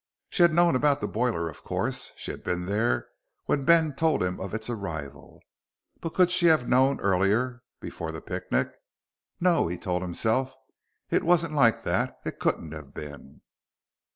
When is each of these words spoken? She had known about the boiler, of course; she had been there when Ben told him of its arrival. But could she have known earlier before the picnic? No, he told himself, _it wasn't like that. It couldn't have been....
She 0.29 0.41
had 0.41 0.51
known 0.51 0.75
about 0.75 0.99
the 0.99 1.07
boiler, 1.07 1.47
of 1.47 1.63
course; 1.63 2.11
she 2.15 2.31
had 2.31 2.43
been 2.43 2.65
there 2.65 3.09
when 3.45 3.65
Ben 3.65 3.93
told 3.93 4.23
him 4.23 4.39
of 4.39 4.51
its 4.51 4.67
arrival. 4.67 5.43
But 5.99 6.15
could 6.15 6.31
she 6.31 6.47
have 6.47 6.67
known 6.67 6.99
earlier 6.99 7.61
before 7.79 8.11
the 8.11 8.19
picnic? 8.19 8.71
No, 9.39 9.67
he 9.67 9.77
told 9.77 10.01
himself, 10.01 10.55
_it 11.11 11.21
wasn't 11.21 11.53
like 11.53 11.83
that. 11.83 12.17
It 12.25 12.39
couldn't 12.39 12.71
have 12.71 12.95
been.... 12.95 13.41